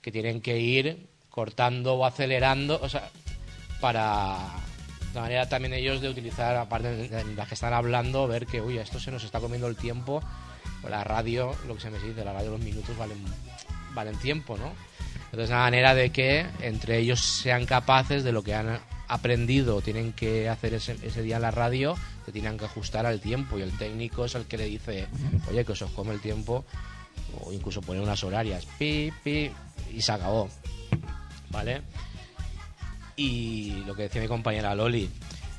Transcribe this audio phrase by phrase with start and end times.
[0.00, 3.10] que tienen que ir cortando o acelerando, o sea,
[3.80, 4.36] para
[5.12, 8.78] de manera también ellos de utilizar, aparte de las que están hablando, ver que, uy,
[8.78, 10.22] esto se nos está comiendo el tiempo.
[10.88, 13.18] La radio, lo que se me dice, la radio los minutos valen,
[13.94, 14.72] valen tiempo, ¿no?
[15.24, 20.12] Entonces, una manera de que entre ellos sean capaces de lo que han aprendido, tienen
[20.12, 23.62] que hacer ese, ese día en la radio, se tienen que ajustar al tiempo y
[23.62, 25.06] el técnico es el que le dice,
[25.50, 26.64] oye, que os come el tiempo,
[27.40, 29.50] o incluso poner unas horarias, pi, pi,
[29.94, 30.48] y se acabó.
[31.50, 31.82] ¿Vale?
[33.16, 35.10] Y lo que decía mi compañera Loli,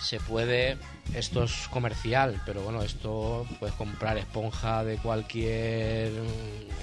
[0.00, 0.76] se puede,
[1.14, 6.12] esto es comercial, pero bueno, esto puedes comprar esponja de cualquier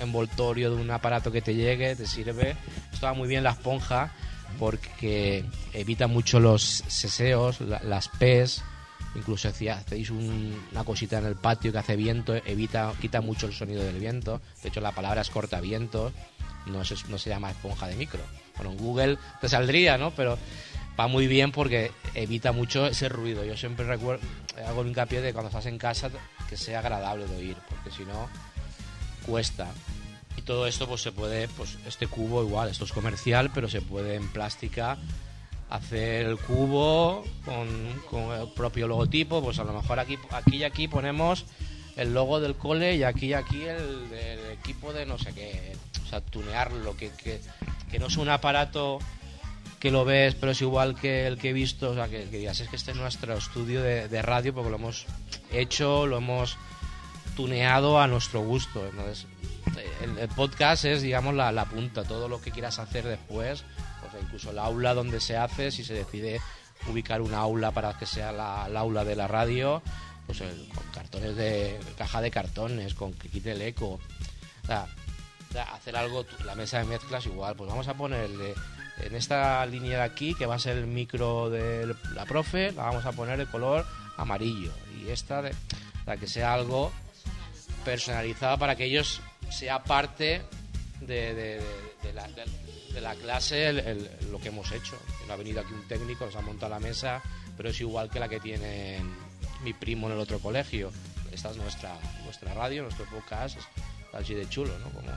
[0.02, 2.56] envoltorio de un aparato que te llegue, te sirve.
[2.92, 4.12] Esto va muy bien la esponja
[4.60, 8.62] porque evita mucho los seseos, la- las pes,
[9.16, 13.48] incluso si hacéis un- una cosita en el patio que hace viento, evita, quita mucho
[13.48, 14.42] el sonido del viento.
[14.62, 16.12] De hecho, la palabra es cortaviento,
[16.68, 18.22] no se, no se llama esponja de micro.
[18.56, 20.12] Bueno, en Google te saldría, ¿no?
[20.12, 20.38] Pero
[21.00, 23.46] va muy bien porque evita mucho ese ruido.
[23.46, 24.26] Yo siempre recuerdo,
[24.68, 26.10] hago hincapié de cuando estás en casa
[26.50, 28.30] que sea agradable de oír, porque si no,
[29.26, 29.68] cuesta.
[30.36, 33.82] Y todo esto, pues se puede, pues este cubo igual, esto es comercial, pero se
[33.82, 34.98] puede en plástica
[35.70, 37.68] hacer el cubo con,
[38.10, 41.46] con el propio logotipo, pues a lo mejor aquí, aquí y aquí ponemos
[41.98, 46.10] el logo del cole y aquí aquí el del equipo de no sé qué, o
[46.10, 47.42] sea, tunearlo, que, que,
[47.92, 49.00] que no es un aparato
[49.80, 52.38] que lo ves, pero es igual que el que he visto, o sea, que, que
[52.38, 55.06] digas, es que este es nuestro estudio de, de radio porque lo hemos
[55.52, 56.58] hecho, lo hemos
[57.36, 58.86] tuneado a nuestro gusto.
[58.88, 59.28] Entonces,
[60.02, 62.04] el, el podcast es, digamos, la, la punta.
[62.04, 63.64] Todo lo que quieras hacer después,
[64.08, 66.42] o sea, incluso el aula donde se hace, si se decide
[66.88, 69.82] ubicar un aula para que sea la, el aula de la radio,
[70.28, 74.00] pues el- con cartones de caja de cartones, con que quite el eco.
[74.64, 74.86] O sea,
[75.74, 78.54] hacer algo, la mesa de mezclas igual, pues vamos a ponerle
[79.00, 82.84] en esta línea de aquí, que va a ser el micro de la profe, la
[82.84, 83.86] vamos a poner de color
[84.18, 84.72] amarillo.
[85.00, 85.54] Y esta, de,
[86.06, 86.92] sea, que sea algo
[87.86, 90.42] personalizado para que ellos sea parte
[91.02, 91.62] de,
[93.02, 93.72] la, clase
[94.32, 94.98] lo que hemos hecho.
[95.28, 97.22] No ha venido aquí un técnico, nos ha montado la mesa,
[97.56, 99.00] pero es igual que la que tiene
[99.64, 100.92] mi primo en el otro colegio.
[101.32, 103.58] Esta es nuestra, nuestra radio, nuestro podcast,
[104.14, 104.90] así de chulo, ¿no?
[104.92, 105.12] Como,